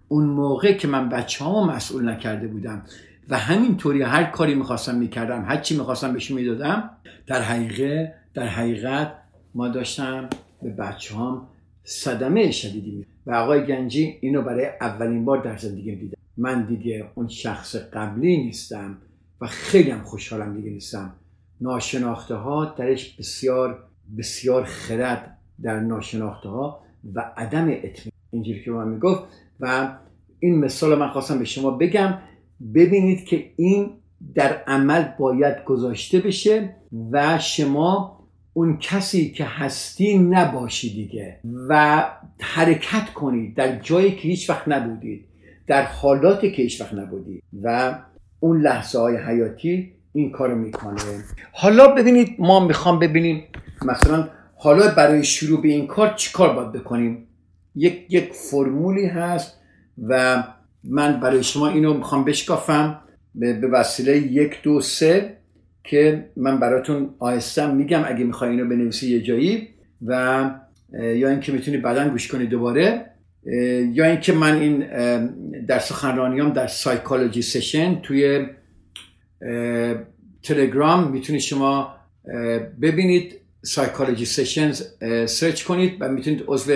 [0.09, 2.83] اون موقع که من بچه مسئول نکرده بودم.
[3.29, 6.91] و همینطوری هر کاری می‌خواستم می‌کردم هر چی می‌خواستم بهشون می‌دادم
[7.27, 9.13] در حقیقت در حقیقت
[9.55, 10.29] ما داشتم
[10.63, 11.47] به بچه هم
[11.85, 17.29] صدمه شدیدی و آقای گنجی اینو برای اولین بار در زندگی دیدم من دیگه اون
[17.29, 18.99] شخص قبلی نیستم
[19.41, 21.13] و خیلی هم خوشحالم دیگه نیستم.
[21.61, 23.85] ناشناخته ها درش بسیار
[24.19, 26.81] بسیار خرد در ناشناخته ها
[27.15, 28.13] و عدم اطمینان.
[28.31, 29.23] اینجوری که من می‌گفت
[29.61, 29.95] و
[30.39, 32.19] این مثال من خواستم به شما بگم.
[32.75, 33.91] ببینید که این
[34.35, 36.77] در عمل باید گذاشته بشه
[37.11, 38.21] و شما
[38.53, 42.05] اون کسی که هستی نباشی دیگه و
[42.41, 45.25] حرکت کنید در جایی که هیچ وقت نبودید
[45.67, 47.99] در حالاتی که هیچ وقت نبودید و
[48.41, 51.01] اون لحظه های حیاتی این کار می‌کنه.
[51.53, 53.43] حالا ببینید ما می‌خوام ببینیم
[53.83, 57.27] مثلا حالا برای شروع به این کار چی کار باید بکنیم؟
[57.75, 59.61] یک یک فرمولی هست
[60.09, 60.45] و
[60.89, 63.01] من برای شما اینو می‌خوام بشکافم
[63.35, 65.37] به وسیله یک دو سه
[65.85, 69.69] که من براتون آهستم میگم اگه می‌خوای اینو بنویسی یه جایی
[70.07, 70.51] و
[70.93, 73.11] یا اینکه می‌تونی بعدا گوش کنی دوباره
[73.93, 74.87] یا اینکه من این
[75.67, 78.47] در سخنرانیام در سایکولوژی سشن توی
[80.43, 81.95] تلگرام می‌تونید شما
[82.83, 84.83] ببینید سایکولوژی سشنز
[85.27, 86.73] سرچ کنید و می‌تونید عضو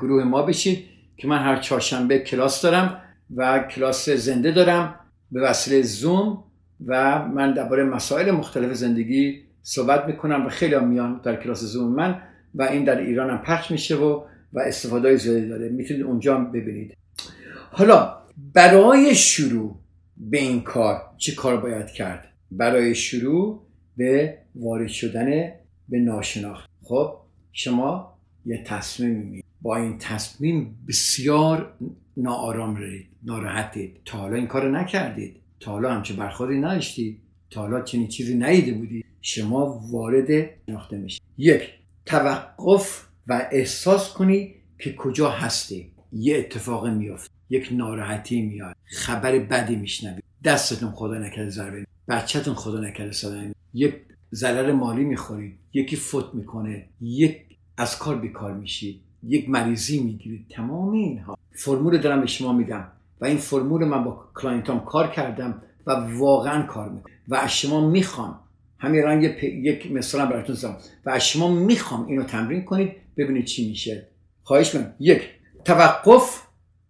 [0.00, 0.84] گروه ما بشید
[1.16, 3.02] که من هر چهارشنبه کلاس دارم.
[3.36, 4.94] و کلاس زنده دارم.
[5.32, 6.44] به وسیله زوم
[6.86, 12.22] و من درباره مسائل مختلف زندگی صحبت می‌کنم و خیلی میان در کلاس زوم من
[12.54, 15.68] و این در ایران هم پخش میشه و و استفاده زیادی داره.
[15.68, 16.96] می‌تونید اونجا هم ببینید.
[17.70, 18.18] حالا
[18.54, 19.80] برای شروع
[20.16, 25.52] به این کار چه کار باید کرد؟ برای شروع به وارد شدن
[25.88, 26.70] به ناشناخت.
[26.82, 27.16] خب
[27.52, 31.74] شما یه تصمیم می با این تصمیم بسیار
[32.16, 34.00] ناآرام رید ناراحتید.
[34.04, 35.36] تا حالا این کار نکردید.
[35.60, 37.20] تا حالا همچه برخوردی نداشتید.
[37.50, 39.04] تا حالا چنین چیزی نیده بودید.
[39.20, 41.22] شما وارد شناخته میشید.
[41.38, 41.70] یک
[42.06, 48.76] توقف و احساس کنی که کجا هستی یه اتفاق میافت یک ناراحتی میاد.
[48.84, 51.86] خبر بدی میشنوی دستتون خدا نکرده ضربه.
[52.08, 53.94] بچهتون خدا نکرده صدای یک
[54.32, 55.58] ضرر مالی می‌خورید.
[55.72, 56.88] یکی فوت می‌کنه.
[57.00, 57.36] یک
[57.76, 59.00] از کار بیکار میشید.
[59.22, 60.46] یک مریضی می‌گیرید.
[60.50, 61.38] تمام اینها.
[61.52, 65.92] فرمول دارم به شما میدم و این فرمول من با client ام کار کردم و
[65.92, 67.14] واقعا کار می‌کنم.
[67.28, 68.40] و از شما می‌خوام
[68.78, 70.76] همین رنگ یک مثال براتون زدم.
[71.06, 74.08] و از شما می‌خوام اینو تمرین کنید ببینید چی میشه.
[74.42, 75.22] خواهش من یک
[75.64, 76.42] توقف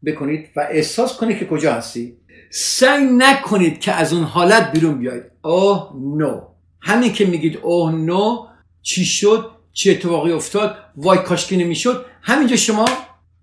[0.07, 2.17] بکنید و احساس کنید که کجا هستی.
[2.51, 5.23] سعی نکنید که از اون حالت بیرون بیاید.
[5.45, 6.41] اوه نو.
[6.81, 8.47] همین که میگید اوه نو
[8.83, 12.85] چی شد؟ چه اتفاقی افتاد؟ وای کاشکی نمی‌شد؟ همینجا شما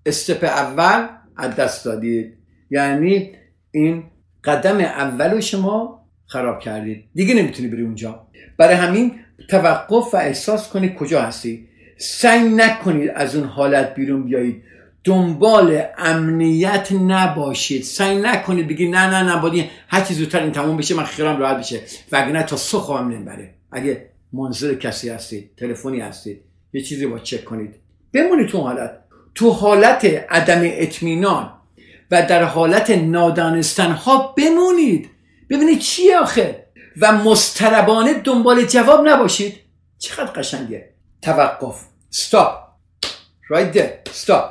[0.05, 2.37] استپ اول از دست دادید.
[2.69, 3.31] یعنی
[3.71, 4.03] این
[4.43, 7.03] قدم اول شما خراب کردید.
[7.13, 8.27] دیگه نمی‌تونی بری اونجا.
[8.57, 9.11] برای همین
[9.49, 11.67] توقف و احساس کنید کجا هستی.
[11.97, 14.63] سعی نکنید از اون حالت بیرون بیایید.
[15.03, 17.83] دنبال امنیت نباشید.
[17.83, 21.39] سعی نکنید بگید نه نه نه باید هر چیز زودتر این تموم بشه من خیرم
[21.39, 21.79] راحت بشه.
[22.11, 23.53] وگرنه تا صبح هم نمی‌بره.
[23.71, 26.41] اگه منظر کسی هستید تلفنی هستید
[26.73, 27.84] یه چیزی با چک کنید.
[28.15, 28.99] بمونید تو حالت.
[29.35, 31.51] تو حالت عدم اطمینان
[32.11, 35.09] و در حالت نادانستن ها بمونید.
[35.49, 36.65] ببینید چیه آخه؟
[37.01, 39.55] و مستربانه دنبال جواب نباشید.
[39.97, 40.89] چقدر قشنگه.
[41.21, 41.85] توقف.
[42.13, 42.51] Stop.
[43.53, 44.09] Right there.
[44.25, 44.43] Stop.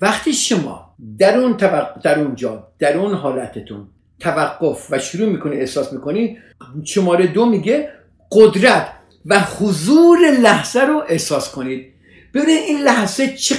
[0.00, 1.56] وقتی شما در اون
[2.02, 3.88] در اونجا در اون حالتتون
[4.20, 6.38] توقف و شروع می‌کنی احساس می‌کنی
[6.84, 7.92] شماره دو میگه
[8.32, 8.88] قدرت
[9.26, 11.91] و حضور لحظه رو احساس کنید.
[12.34, 13.54] ببینید این لحظه چه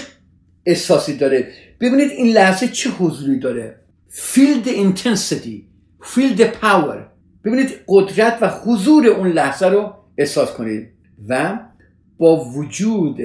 [0.66, 1.52] احساسی داره.
[1.80, 3.80] ببینید این لحظه چه حضوری داره.
[4.66, 5.64] Intensity
[6.02, 6.98] feel the power.
[7.44, 10.90] ببینید قدرت و حضور اون لحظه رو احساس کنید.
[11.28, 11.60] و
[12.18, 13.18] با وجود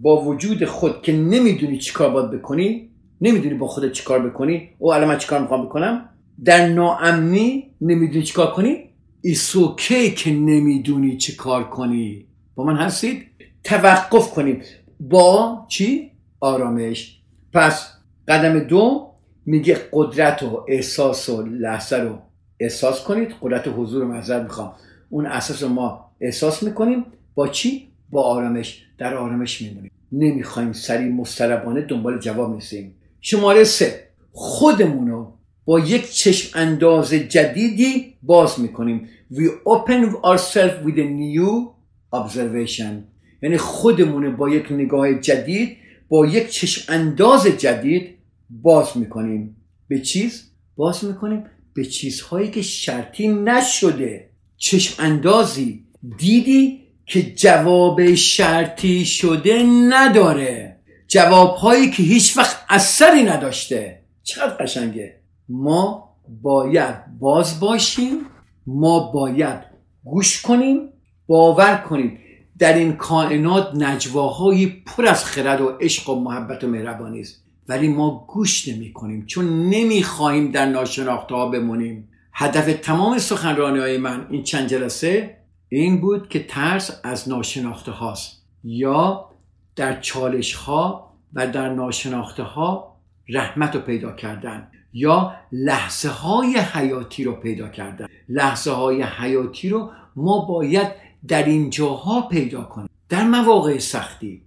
[0.00, 4.70] با وجود خود که نمی‌دونی چیکار باید بکنی نمی‌دونی با خودت چیکار بکنی.
[4.78, 6.08] او الان من چیکار می‌خوام بکنم؟
[6.44, 8.76] در ناامنی نمی‌دونی چیکار کنی؟
[9.20, 12.26] it's okay که نمی‌دونی چی کار کنی.
[12.54, 13.26] با من هستید؟
[13.64, 14.62] توقف کنیم
[15.00, 16.12] با چی?
[16.40, 17.20] آرامش.
[17.52, 17.92] پس
[18.28, 19.12] قدم دو
[19.46, 22.18] میگه قدرت و احساس و لحظه رو
[22.60, 23.34] احساس کنید.
[23.42, 24.72] قدرت و حضور رو می‌خوام.
[25.08, 27.04] اون اساس رو ما احساس می‌کنیم.
[27.34, 28.82] با چی؟ با آرامش.
[28.98, 29.90] در آرامش میمونیم.
[30.12, 34.08] نمی‌خوایم سریع مستربانه دنبال جواب نیستیم شماره سه.
[34.32, 35.32] خودمون رو
[35.64, 39.08] با یک چشم انداز جدیدی باز می‌کنیم.
[39.32, 41.70] We open ourselves with a new
[42.14, 43.15] observation.
[43.42, 45.76] یعنی خودمون با یک نگاه جدید
[46.08, 48.14] با یک چشم انداز جدید
[48.50, 49.56] باز می‌کنیم.
[49.88, 51.44] به چیز؟ باز می‌کنیم
[51.74, 54.30] به چیزهایی که شرطی نشده.
[54.56, 55.84] چشم اندازی
[56.18, 60.76] دیدی که جواب شرطی شده نداره.
[61.08, 64.02] جوابهایی که هیچ وقت اثری نداشته.
[64.22, 65.20] چقدر قشنگه.
[65.48, 68.18] ما باید باز باشیم
[68.66, 69.60] ما باید
[70.04, 70.88] گوش کنیم
[71.26, 72.18] باور کنیم.
[72.58, 77.42] در این کائنات نجواهایی پر از خرد و عشق و محبت و مهربانی است.
[77.68, 82.08] ولی ما گوش نمی کنیم چون نمی خواهیم در ناشناخته ها بمونیم.
[82.32, 85.36] هدف تمام سخنرانی های من این چند جلسه
[85.68, 89.30] این بود که ترس از ناشناخته هاست یا
[89.76, 92.96] در چالش ها و در ناشناخته ها
[93.28, 94.68] رحمت رو پیدا کردن.
[94.92, 98.06] یا لحظه های حیاتی رو پیدا کردن.
[98.28, 100.88] لحظه های حیاتی رو ما باید
[101.28, 104.42] در این جاها پیدا کنیم در مواقع سختی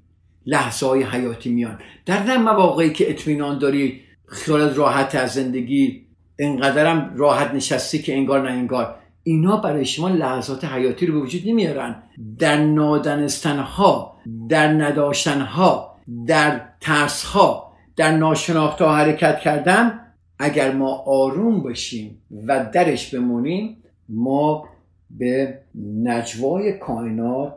[0.46, 1.80] لحظه های حیاتی میان.
[2.06, 6.06] در در مواقعی که اطمینان داری خیالت راحت از زندگی
[6.40, 8.96] انقدرم راحت نشستی که انگار نه انگار.
[9.24, 12.04] اینا برای شما لحظات حیاتی رو به وجود نمیارن.
[12.40, 14.18] در نادانستنها
[14.50, 15.96] در نداشتنها
[16.28, 20.00] در ترسها در ناشناخته حرکت کردن
[20.40, 23.78] اگر ما آروم باشیم و درش بمونیم
[24.10, 24.69] ما
[25.10, 25.60] به
[26.04, 27.56] نجوای کائنات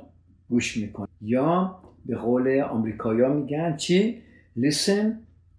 [0.49, 4.23] گوش می‌کنیم یا به قول آمریکایا میگن چی؟
[4.59, 5.07] Listen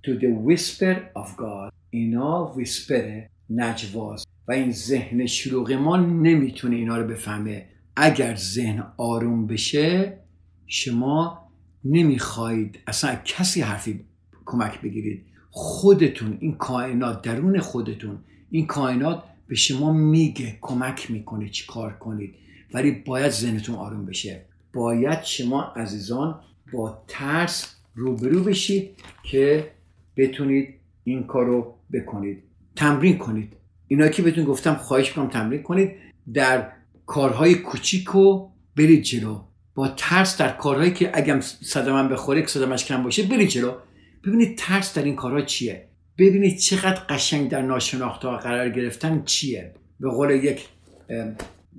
[0.05, 1.73] to the whisper of God.
[1.89, 4.25] اینا ویسپر نجواز.
[4.47, 7.65] و این ذهن شلوغ ما نمی‌تونه اینا رو بفهمه.
[7.95, 10.17] اگر ذهن آروم بشه
[10.67, 11.49] شما
[11.85, 14.05] نمی‌خواهید اصلا کسی حرفی
[14.45, 15.25] کمک بگیرید.
[15.49, 18.19] خودتون این کائنات درون خودتون
[18.49, 22.35] این کائنات به شما میگه کمک می‌کنه چی کار کنید.
[22.73, 24.45] ولی باید ذهنتون آروم بشه.
[24.73, 26.39] باید شما عزیزان
[26.73, 28.89] با ترس روبرو بشید
[29.23, 29.71] که
[30.17, 30.73] بتونید
[31.03, 32.43] این کار رو بکنید.
[32.75, 33.53] تمرین کنید.
[33.87, 35.91] اینا که بهتون گفتم خواهش می‌کنم تمرین کنید.
[36.33, 36.71] در
[37.05, 39.41] کارهای کوچیک و برید جلو.
[39.75, 43.71] با ترس در کارهایی که اگم صدمم بخوره که صدمش کم باشه برید جلو.
[44.23, 45.87] ببینید ترس در این کارها چیه.
[46.17, 49.73] ببینید چقدر قشنگ در ناشناخته قرار گرفتن چیه.
[49.99, 50.67] به قول یک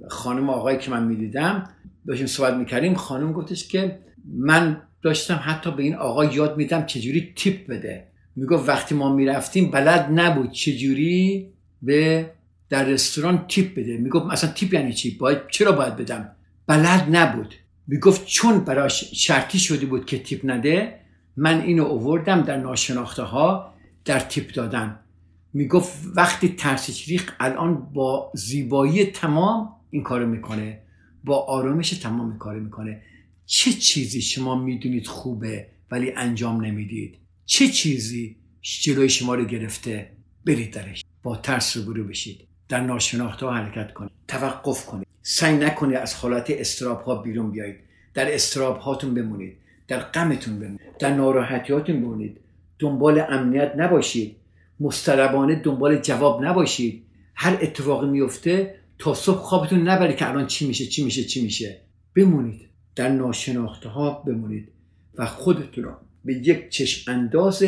[0.09, 1.70] خانم آقایی که من می‌دیدم
[2.07, 3.99] داشتیم صحبت می‌کردیم خانم گفتش که
[4.39, 8.07] من داشتم حتی به این آقا یاد میدم چجوری تیپ بده.
[8.37, 11.49] می‌گفت وقتی ما می‌رفتیم بلد نبود چجوری
[11.82, 12.30] به
[12.68, 13.97] در رستوران تیپ بده.
[13.97, 16.30] می‌گفت مثلا تیپ یعنی چی؟ باید چرا باید بدم؟
[16.66, 17.55] بلد نبود.
[17.87, 20.95] می‌گفت چون براش شرطی شده بود که تیپ نده
[21.37, 23.74] من اینو اووردم در ناشناخته ها
[24.05, 24.98] در تیپ دادن.
[25.52, 30.80] می‌گفت وقتی ترسش ریخ الان با زیبایی تمام این کارو می‌کنه
[31.24, 33.02] با آرامش تمام این کارو می‌کنه
[33.46, 40.11] چه چیزی شما می‌دونید خوبه ولی انجام نمی‌دید؟ چه چیزی جلوی شما رو گرفته؟
[40.46, 41.05] برید درش.
[41.22, 42.40] با ترس روبرو بشید.
[42.68, 44.11] در ناشناخته حرکت کنید.
[44.28, 45.07] توقف کنید.
[45.22, 47.76] سعی نکنید از حالت استراب ها بیرون بیایید.
[48.14, 49.57] در استراب هاتون بمونید.
[49.88, 50.80] در غمتون بمونید.
[50.98, 52.40] در ناراحتیاتون بمونید.
[52.79, 54.37] دنبال امنیت نباشید.
[54.81, 57.03] مستربانه دنبال جواب نباشید.
[57.35, 61.81] هر اتفاقی میفته تا صبح خوابتون نبرید که الان چی میشه چی میشه چی میشه.
[62.16, 62.68] بمونید.
[62.97, 64.68] در ناشناخته ها بمونید
[65.14, 65.93] و خودتون رو
[66.25, 67.64] به یک چشم انداز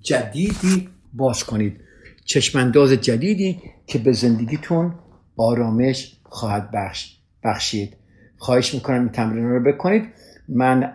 [0.00, 1.80] جدیدی باز کنید.
[2.24, 4.94] چشم انداز جدیدی که به زندگیتون
[5.36, 7.96] آرامش خواهد بخش بخشید.
[8.36, 10.04] خواهش می‌کنم این تمرین رو بکنید.
[10.48, 10.92] من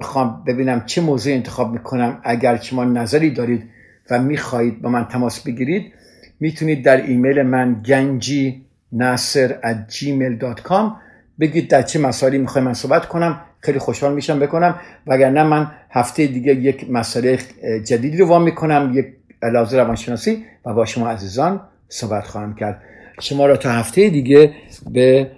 [0.00, 3.64] خواهم ببینم چه موضوع انتخاب می‌کنم اگر شما نظری دارید
[4.10, 5.92] و می‌خواهید با من تماس بگیرید
[6.40, 8.62] می‌تونید در ایمیل من گنجی
[8.92, 10.92] نصر at gmail.com
[11.40, 13.40] بگید در چه مسائلی می‌خوای من صحبت کنم.
[13.60, 14.74] خیلی خوشحال میشم بکنم.
[15.06, 17.38] وگرنه من هفته دیگه یک مسئله
[17.84, 19.06] جدیدی رو وام می‌کنم یک
[19.42, 22.82] لحاظ روانشناسی و با شما عزیزان صحبت خواهم کرد.
[23.20, 24.52] شما را تا هفته دیگه
[24.90, 25.30] به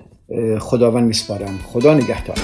[0.59, 1.59] خداوند میسپارم.
[1.65, 2.37] خدا نگهدار.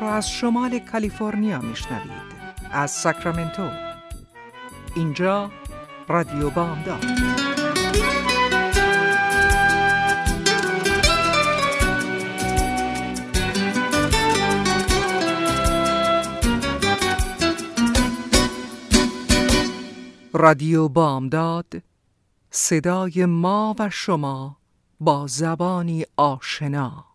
[0.00, 2.30] را از شمال کالیفرنیا میشنوید.
[2.72, 3.70] از ساکرامنتو.
[4.94, 5.50] اینجا
[6.08, 7.04] رادیو بامداد.
[20.32, 21.82] رادیو بامداد
[22.50, 24.56] صدای ما و شما
[25.00, 27.09] با زبانی آشنا.